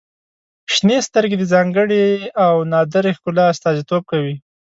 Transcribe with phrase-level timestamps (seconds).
[0.73, 2.05] •شنې سترګې د ځانګړي
[2.45, 4.35] او نادره ښکلا استازیتوب کوي.